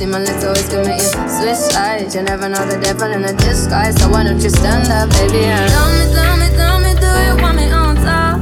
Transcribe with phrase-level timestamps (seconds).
[0.00, 2.14] See my lips always commit you Swiss eyes.
[2.14, 4.00] You never know the devil in a disguise.
[4.00, 5.44] So why don't you stand up, baby?
[5.44, 8.40] And Tell me, tell me, tell me Do you want me on top?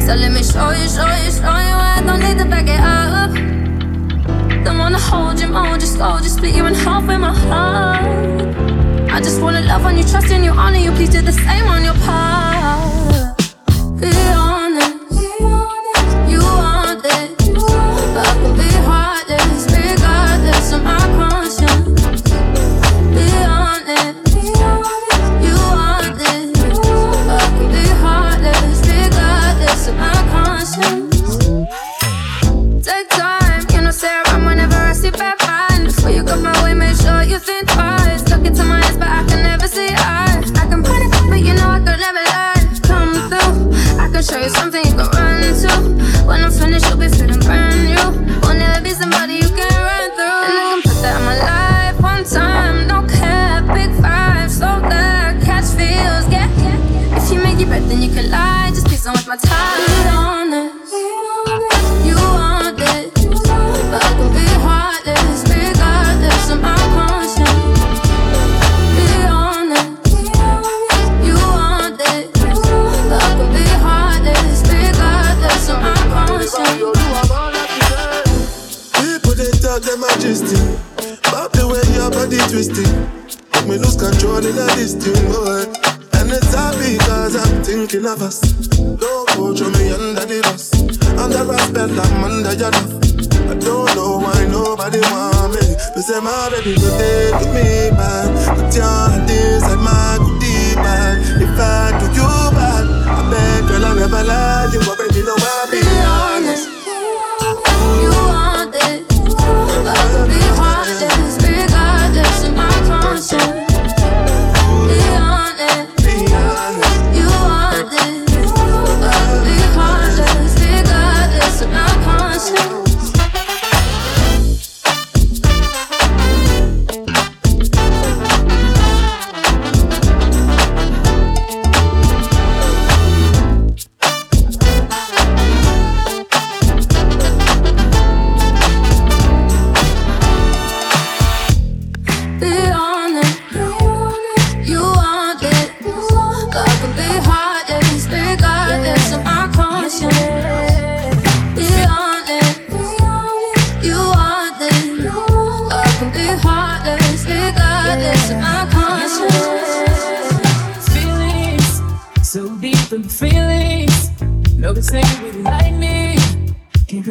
[0.00, 1.76] So let me show you, show you, show you.
[1.76, 3.34] I don't need to back it up.
[4.64, 8.06] Don't wanna hold you, mold you, scold you Split you in half with my heart.
[9.12, 10.90] I just wanna love on you, trust in you, honor you.
[10.92, 12.64] Please do the same on your part.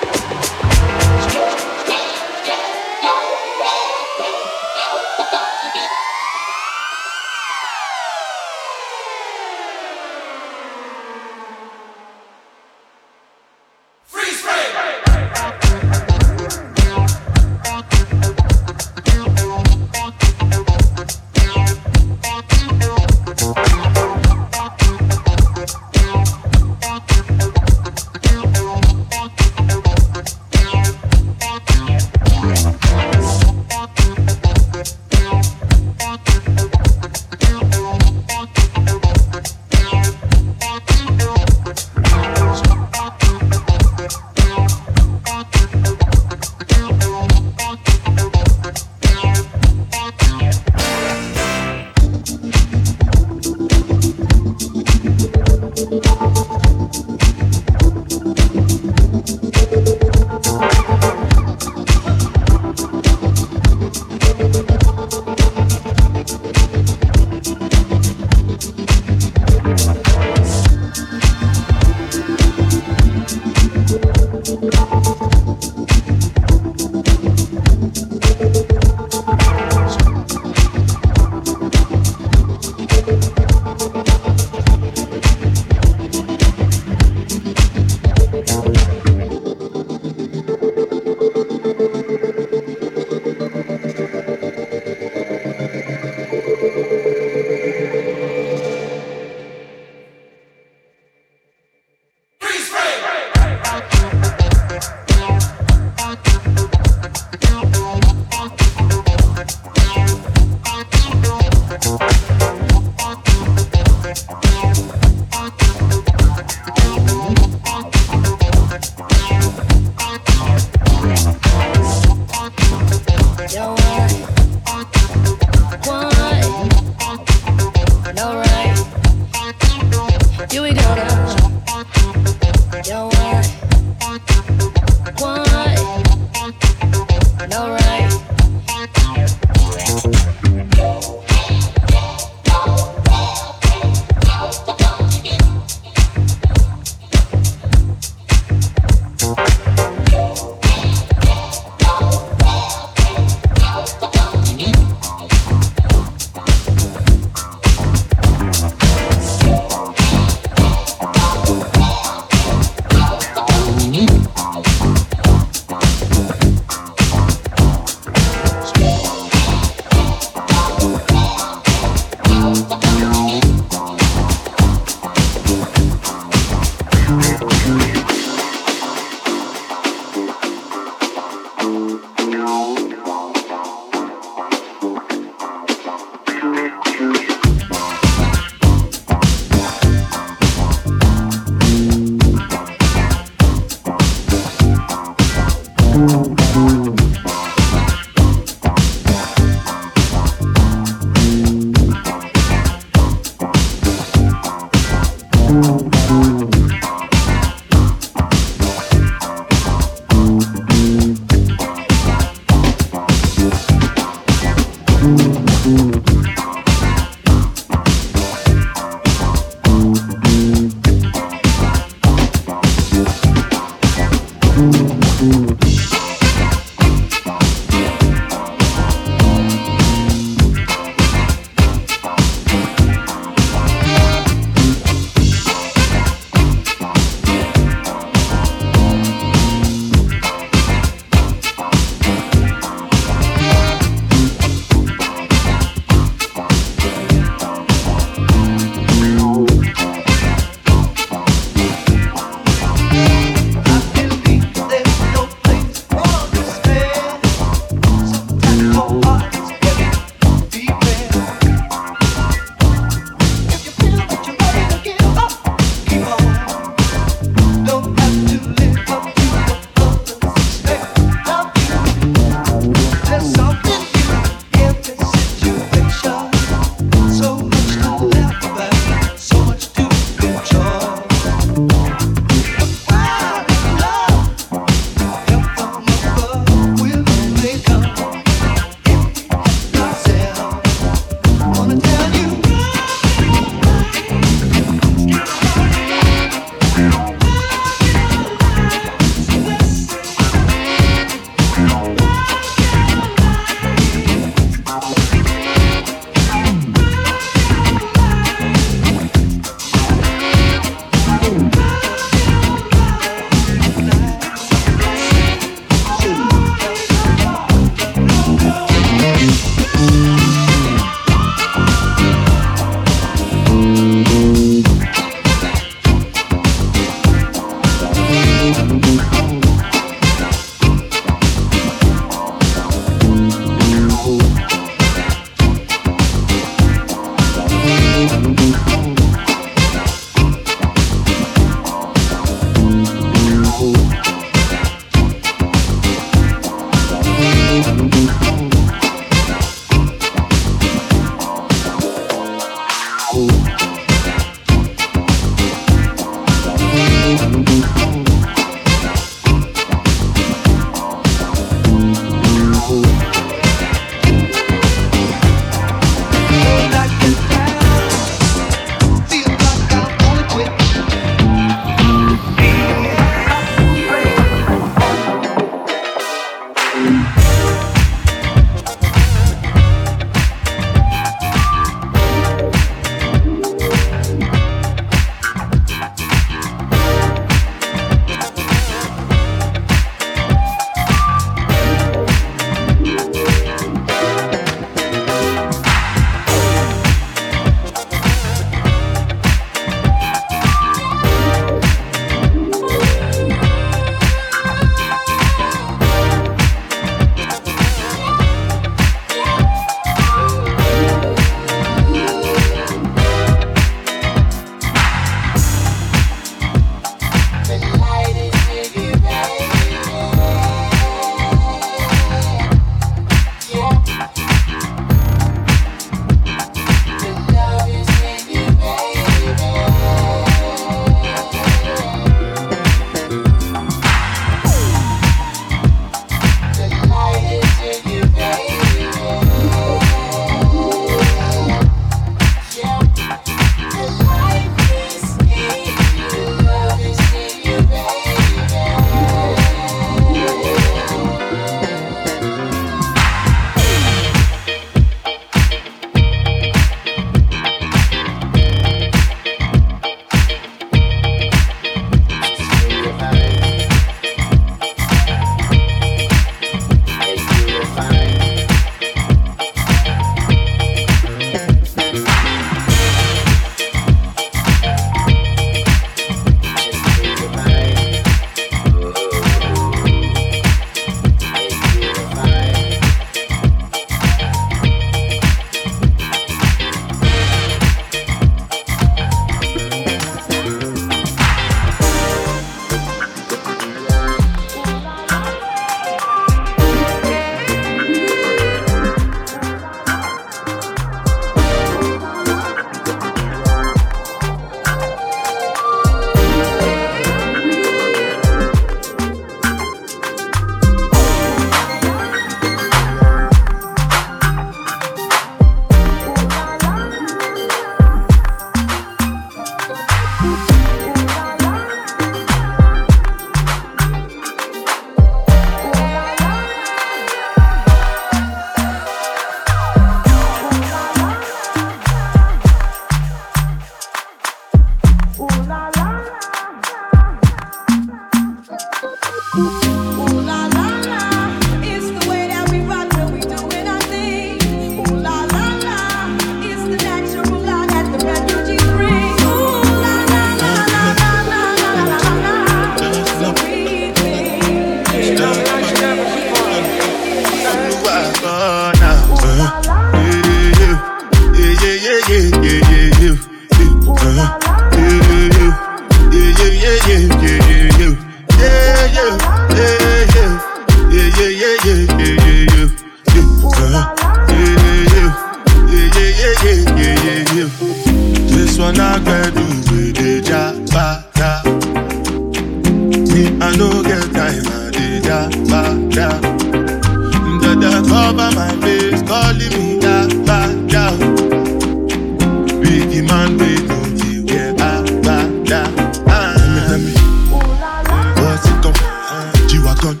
[599.84, 600.00] gun,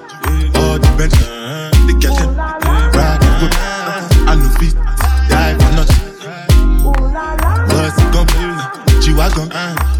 [0.56, 1.12] all the bench,
[1.84, 2.28] the kitchen,
[2.96, 3.48] ride the
[4.24, 4.74] I know feet,
[5.28, 6.04] die for nothing.
[7.68, 8.26] Bust the gun,
[9.02, 9.48] G-Wagon,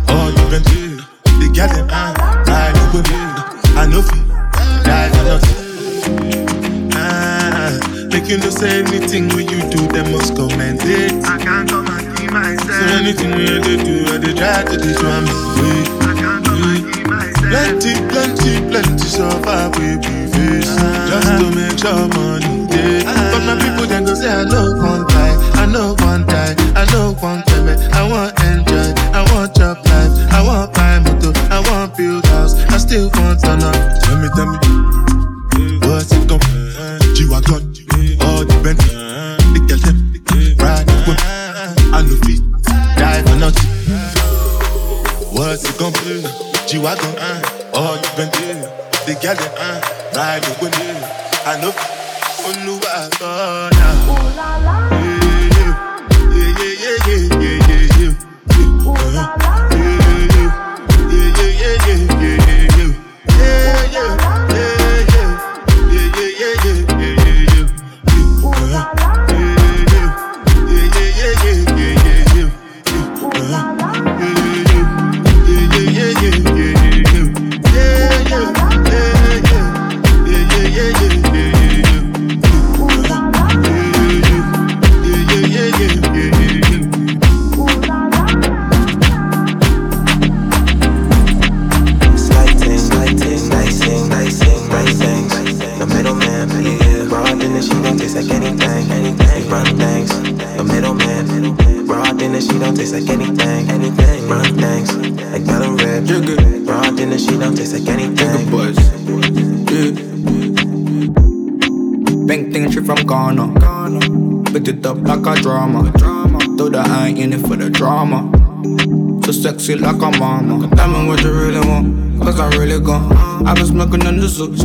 [0.09, 0.72] all the bench,
[1.37, 3.03] the kitchen, ride the
[3.76, 4.26] I know feet,
[4.85, 5.59] die for nothing.
[6.95, 9.43] Ah, make you no say anything we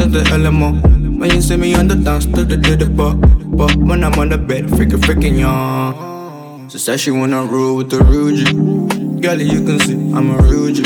[0.10, 1.20] on the the LMO.
[1.20, 2.58] When you see me on the dance, to the
[2.90, 3.14] but,
[3.56, 6.70] but when I'm on the bed, freaking, freaking young.
[6.70, 9.22] She said she wanna roll with the Rugy.
[9.22, 10.86] Girl, you can see I'm a Rugy.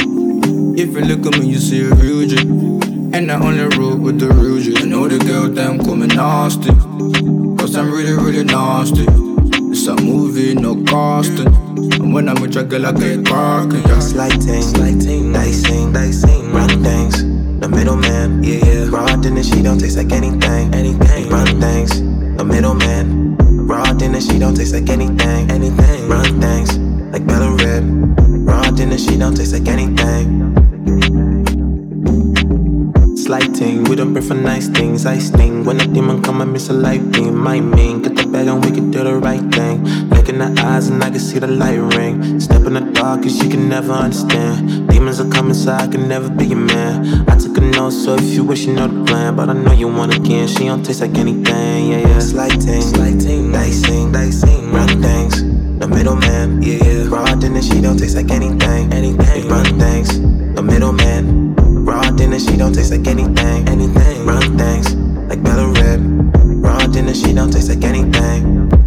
[0.77, 2.41] If you look at me, you see a Rugy.
[3.15, 4.77] And I only roll with the Rugy.
[4.77, 6.71] I know the girl damn call me nasty.
[7.57, 9.05] Cause I'm really, really nasty.
[9.71, 11.47] It's a movie, no casting.
[11.93, 13.83] And when I'm with your girl, I get cracking.
[13.83, 13.99] Yeah.
[13.99, 16.51] Slighting, slighting, dicing, dicing.
[16.51, 16.92] The
[17.83, 18.89] middleman, yeah, yeah.
[18.89, 21.29] Raw dinner, she don't taste like anything, anything.
[21.29, 21.99] Run things,
[22.37, 23.35] the middleman.
[23.67, 26.07] Raw dinner, she don't taste like anything, anything.
[26.07, 26.77] Run things,
[27.11, 27.83] like Bella Red.
[28.47, 30.55] Raw dinner, she don't taste like anything.
[33.17, 35.05] Slighting, we don't pray for nice things.
[35.05, 37.37] I sting when a demon come, I miss a light beam.
[37.37, 40.12] My mean, get the bag and we can do the right thing.
[40.33, 42.39] In the eyes and I can see the light ring.
[42.39, 44.89] Step in the dark, cause you can never understand.
[44.89, 47.29] Demons are coming, so I can never be your man.
[47.29, 49.35] I took a note, so if you wish you know the plan.
[49.35, 51.91] But I know you want again, she don't taste like anything.
[51.91, 52.17] Yeah, yeah.
[52.17, 54.71] Slighting, slighting, dicing, dicing.
[54.71, 55.43] Run things,
[55.79, 56.63] the middleman.
[56.63, 57.07] Yeah, yeah.
[57.09, 59.47] Raw dinner, she don't taste like anything, anything.
[59.47, 60.19] Run things,
[60.55, 61.53] the middleman.
[61.85, 64.25] Raw dinner, she don't taste like anything, anything.
[64.25, 64.95] Run things
[65.29, 66.01] like Bella Red.
[66.65, 68.82] Raw dinner, she don't taste like anything.